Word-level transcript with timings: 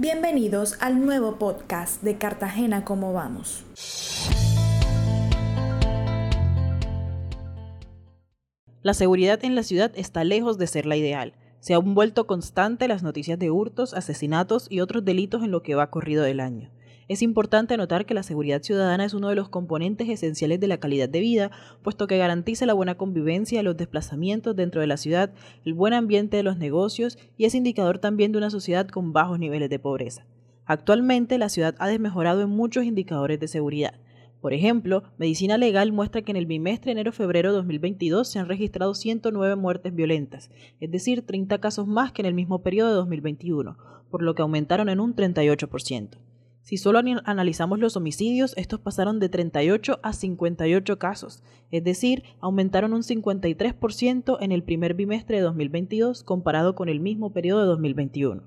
Bienvenidos 0.00 0.76
al 0.78 1.04
nuevo 1.04 1.40
podcast 1.40 2.04
de 2.04 2.18
Cartagena 2.18 2.84
Cómo 2.84 3.12
Vamos. 3.12 3.64
La 8.82 8.94
seguridad 8.94 9.44
en 9.44 9.56
la 9.56 9.64
ciudad 9.64 9.90
está 9.96 10.22
lejos 10.22 10.56
de 10.56 10.68
ser 10.68 10.86
la 10.86 10.94
ideal. 10.94 11.32
Se 11.58 11.74
han 11.74 11.96
vuelto 11.96 12.28
constante 12.28 12.86
las 12.86 13.02
noticias 13.02 13.40
de 13.40 13.50
hurtos, 13.50 13.92
asesinatos 13.92 14.68
y 14.70 14.78
otros 14.82 15.04
delitos 15.04 15.42
en 15.42 15.50
lo 15.50 15.64
que 15.64 15.74
va 15.74 15.90
corrido 15.90 16.22
del 16.22 16.38
año. 16.38 16.70
Es 17.08 17.22
importante 17.22 17.78
notar 17.78 18.04
que 18.04 18.12
la 18.12 18.22
seguridad 18.22 18.62
ciudadana 18.62 19.02
es 19.02 19.14
uno 19.14 19.30
de 19.30 19.34
los 19.34 19.48
componentes 19.48 20.10
esenciales 20.10 20.60
de 20.60 20.68
la 20.68 20.76
calidad 20.76 21.08
de 21.08 21.20
vida, 21.20 21.50
puesto 21.82 22.06
que 22.06 22.18
garantiza 22.18 22.66
la 22.66 22.74
buena 22.74 22.96
convivencia, 22.96 23.62
los 23.62 23.78
desplazamientos 23.78 24.54
dentro 24.54 24.82
de 24.82 24.88
la 24.88 24.98
ciudad, 24.98 25.32
el 25.64 25.72
buen 25.72 25.94
ambiente 25.94 26.36
de 26.36 26.42
los 26.42 26.58
negocios 26.58 27.18
y 27.38 27.46
es 27.46 27.54
indicador 27.54 27.98
también 27.98 28.32
de 28.32 28.38
una 28.38 28.50
sociedad 28.50 28.86
con 28.88 29.14
bajos 29.14 29.38
niveles 29.38 29.70
de 29.70 29.78
pobreza. 29.78 30.26
Actualmente 30.66 31.38
la 31.38 31.48
ciudad 31.48 31.74
ha 31.78 31.88
desmejorado 31.88 32.42
en 32.42 32.50
muchos 32.50 32.84
indicadores 32.84 33.40
de 33.40 33.48
seguridad. 33.48 33.94
Por 34.42 34.52
ejemplo, 34.52 35.02
Medicina 35.16 35.56
Legal 35.56 35.92
muestra 35.92 36.20
que 36.20 36.30
en 36.32 36.36
el 36.36 36.44
bimestre 36.44 36.92
enero-febrero 36.92 37.52
de 37.52 37.56
2022 37.56 38.28
se 38.28 38.38
han 38.38 38.48
registrado 38.48 38.92
109 38.92 39.56
muertes 39.56 39.94
violentas, 39.94 40.50
es 40.78 40.90
decir, 40.90 41.22
30 41.22 41.58
casos 41.58 41.86
más 41.86 42.12
que 42.12 42.20
en 42.20 42.26
el 42.26 42.34
mismo 42.34 42.62
periodo 42.62 42.90
de 42.90 42.96
2021, 42.96 43.78
por 44.10 44.22
lo 44.22 44.34
que 44.34 44.42
aumentaron 44.42 44.90
en 44.90 45.00
un 45.00 45.16
38%. 45.16 46.27
Si 46.68 46.76
solo 46.76 47.00
analizamos 47.24 47.78
los 47.78 47.96
homicidios, 47.96 48.52
estos 48.58 48.78
pasaron 48.78 49.20
de 49.20 49.30
38 49.30 50.00
a 50.02 50.12
58 50.12 50.98
casos, 50.98 51.42
es 51.70 51.82
decir, 51.82 52.24
aumentaron 52.40 52.92
un 52.92 53.00
53% 53.00 54.36
en 54.38 54.52
el 54.52 54.62
primer 54.62 54.92
bimestre 54.92 55.38
de 55.38 55.44
2022 55.44 56.24
comparado 56.24 56.74
con 56.74 56.90
el 56.90 57.00
mismo 57.00 57.32
periodo 57.32 57.62
de 57.62 57.68
2021. 57.68 58.42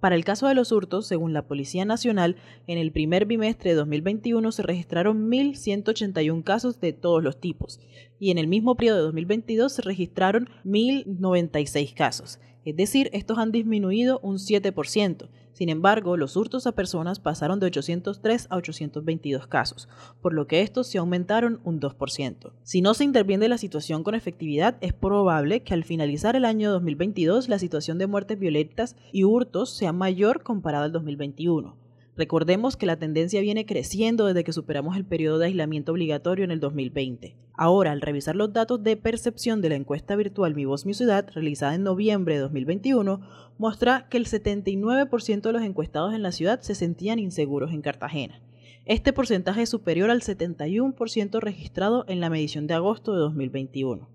Para 0.00 0.16
el 0.16 0.24
caso 0.24 0.48
de 0.48 0.56
los 0.56 0.72
hurtos, 0.72 1.06
según 1.06 1.32
la 1.32 1.46
Policía 1.46 1.84
Nacional, 1.84 2.34
en 2.66 2.76
el 2.76 2.90
primer 2.90 3.24
bimestre 3.24 3.70
de 3.70 3.76
2021 3.76 4.50
se 4.50 4.62
registraron 4.64 5.30
1.181 5.30 6.42
casos 6.42 6.80
de 6.80 6.92
todos 6.92 7.22
los 7.22 7.38
tipos 7.38 7.78
y 8.18 8.32
en 8.32 8.38
el 8.38 8.48
mismo 8.48 8.74
periodo 8.74 8.96
de 8.96 9.02
2022 9.04 9.72
se 9.72 9.82
registraron 9.82 10.48
1.096 10.64 11.94
casos. 11.94 12.40
Es 12.64 12.76
decir, 12.76 13.10
estos 13.12 13.38
han 13.38 13.52
disminuido 13.52 14.20
un 14.22 14.36
7%. 14.36 15.28
Sin 15.52 15.68
embargo, 15.68 16.16
los 16.16 16.36
hurtos 16.36 16.66
a 16.66 16.72
personas 16.72 17.20
pasaron 17.20 17.60
de 17.60 17.66
803 17.66 18.48
a 18.50 18.56
822 18.56 19.46
casos, 19.46 19.88
por 20.20 20.32
lo 20.32 20.46
que 20.46 20.62
estos 20.62 20.88
se 20.88 20.98
aumentaron 20.98 21.60
un 21.62 21.80
2%. 21.80 22.52
Si 22.62 22.80
no 22.80 22.94
se 22.94 23.04
interviene 23.04 23.48
la 23.48 23.58
situación 23.58 24.02
con 24.02 24.16
efectividad, 24.16 24.76
es 24.80 24.92
probable 24.92 25.60
que 25.60 25.74
al 25.74 25.84
finalizar 25.84 26.34
el 26.34 26.44
año 26.44 26.72
2022 26.72 27.48
la 27.48 27.60
situación 27.60 27.98
de 27.98 28.08
muertes 28.08 28.38
violentas 28.38 28.96
y 29.12 29.24
hurtos 29.24 29.70
sea 29.70 29.92
mayor 29.92 30.42
comparada 30.42 30.86
al 30.86 30.92
2021. 30.92 31.83
Recordemos 32.16 32.76
que 32.76 32.86
la 32.86 32.96
tendencia 32.96 33.40
viene 33.40 33.66
creciendo 33.66 34.26
desde 34.26 34.44
que 34.44 34.52
superamos 34.52 34.96
el 34.96 35.04
periodo 35.04 35.38
de 35.38 35.46
aislamiento 35.46 35.90
obligatorio 35.90 36.44
en 36.44 36.52
el 36.52 36.60
2020. 36.60 37.36
Ahora, 37.54 37.90
al 37.90 38.00
revisar 38.00 38.36
los 38.36 38.52
datos 38.52 38.84
de 38.84 38.96
percepción 38.96 39.60
de 39.60 39.70
la 39.70 39.74
encuesta 39.74 40.14
virtual 40.14 40.54
Mi 40.54 40.64
Voz 40.64 40.86
Mi 40.86 40.94
Ciudad, 40.94 41.28
realizada 41.34 41.74
en 41.74 41.82
noviembre 41.82 42.34
de 42.34 42.40
2021, 42.42 43.20
muestra 43.58 44.06
que 44.08 44.16
el 44.16 44.26
79% 44.26 45.40
de 45.40 45.52
los 45.52 45.62
encuestados 45.62 46.14
en 46.14 46.22
la 46.22 46.30
ciudad 46.30 46.60
se 46.60 46.76
sentían 46.76 47.18
inseguros 47.18 47.72
en 47.72 47.82
Cartagena. 47.82 48.40
Este 48.84 49.12
porcentaje 49.12 49.62
es 49.62 49.70
superior 49.70 50.10
al 50.10 50.20
71% 50.20 51.40
registrado 51.40 52.04
en 52.06 52.20
la 52.20 52.30
medición 52.30 52.68
de 52.68 52.74
agosto 52.74 53.12
de 53.12 53.18
2021. 53.18 54.13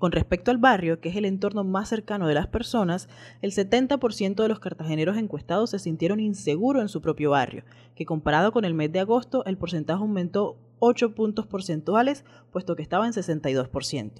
Con 0.00 0.12
respecto 0.12 0.50
al 0.50 0.56
barrio, 0.56 0.98
que 0.98 1.10
es 1.10 1.16
el 1.16 1.26
entorno 1.26 1.62
más 1.62 1.90
cercano 1.90 2.26
de 2.26 2.32
las 2.32 2.46
personas, 2.46 3.06
el 3.42 3.52
70% 3.52 4.34
de 4.42 4.48
los 4.48 4.58
cartageneros 4.58 5.18
encuestados 5.18 5.68
se 5.68 5.78
sintieron 5.78 6.20
inseguros 6.20 6.80
en 6.80 6.88
su 6.88 7.02
propio 7.02 7.32
barrio, 7.32 7.64
que 7.94 8.06
comparado 8.06 8.50
con 8.50 8.64
el 8.64 8.72
mes 8.72 8.90
de 8.92 9.00
agosto 9.00 9.44
el 9.44 9.58
porcentaje 9.58 10.00
aumentó 10.00 10.56
8 10.78 11.14
puntos 11.14 11.46
porcentuales, 11.46 12.24
puesto 12.50 12.76
que 12.76 12.82
estaba 12.82 13.06
en 13.06 13.12
62%. 13.12 14.12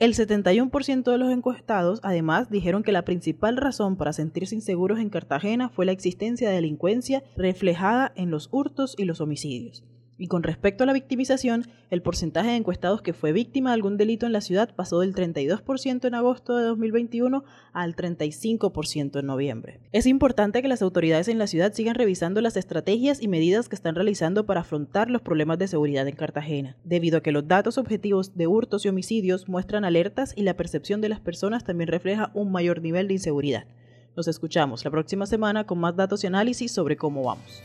El 0.00 0.14
71% 0.14 1.12
de 1.12 1.18
los 1.18 1.30
encuestados 1.30 2.00
además 2.02 2.50
dijeron 2.50 2.82
que 2.82 2.90
la 2.90 3.04
principal 3.04 3.58
razón 3.58 3.94
para 3.94 4.12
sentirse 4.12 4.56
inseguros 4.56 4.98
en 4.98 5.08
Cartagena 5.08 5.68
fue 5.68 5.86
la 5.86 5.92
existencia 5.92 6.48
de 6.48 6.56
delincuencia 6.56 7.22
reflejada 7.36 8.10
en 8.16 8.32
los 8.32 8.48
hurtos 8.50 8.96
y 8.98 9.04
los 9.04 9.20
homicidios. 9.20 9.84
Y 10.20 10.26
con 10.26 10.42
respecto 10.42 10.84
a 10.84 10.86
la 10.86 10.92
victimización, 10.92 11.66
el 11.88 12.02
porcentaje 12.02 12.50
de 12.50 12.56
encuestados 12.56 13.00
que 13.00 13.14
fue 13.14 13.32
víctima 13.32 13.70
de 13.70 13.74
algún 13.76 13.96
delito 13.96 14.26
en 14.26 14.34
la 14.34 14.42
ciudad 14.42 14.74
pasó 14.76 15.00
del 15.00 15.14
32% 15.14 16.06
en 16.06 16.14
agosto 16.14 16.58
de 16.58 16.64
2021 16.64 17.42
al 17.72 17.96
35% 17.96 19.18
en 19.18 19.24
noviembre. 19.24 19.80
Es 19.92 20.04
importante 20.04 20.60
que 20.60 20.68
las 20.68 20.82
autoridades 20.82 21.28
en 21.28 21.38
la 21.38 21.46
ciudad 21.46 21.72
sigan 21.72 21.94
revisando 21.94 22.42
las 22.42 22.58
estrategias 22.58 23.22
y 23.22 23.28
medidas 23.28 23.70
que 23.70 23.76
están 23.76 23.94
realizando 23.94 24.44
para 24.44 24.60
afrontar 24.60 25.08
los 25.08 25.22
problemas 25.22 25.58
de 25.58 25.68
seguridad 25.68 26.06
en 26.06 26.16
Cartagena, 26.16 26.76
debido 26.84 27.16
a 27.16 27.22
que 27.22 27.32
los 27.32 27.48
datos 27.48 27.78
objetivos 27.78 28.36
de 28.36 28.46
hurtos 28.46 28.84
y 28.84 28.90
homicidios 28.90 29.48
muestran 29.48 29.86
alertas 29.86 30.34
y 30.36 30.42
la 30.42 30.54
percepción 30.54 31.00
de 31.00 31.08
las 31.08 31.20
personas 31.20 31.64
también 31.64 31.88
refleja 31.88 32.30
un 32.34 32.52
mayor 32.52 32.82
nivel 32.82 33.08
de 33.08 33.14
inseguridad. 33.14 33.64
Nos 34.18 34.28
escuchamos 34.28 34.84
la 34.84 34.90
próxima 34.90 35.24
semana 35.24 35.64
con 35.64 35.78
más 35.78 35.96
datos 35.96 36.22
y 36.24 36.26
análisis 36.26 36.72
sobre 36.72 36.98
cómo 36.98 37.22
vamos. 37.22 37.62